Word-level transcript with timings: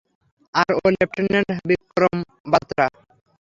আর 0.55 0.69
ও 0.77 0.85
লেফটেন্যান্ট 0.95 1.49
বিক্রম 1.69 2.17
বাতরা। 2.51 2.87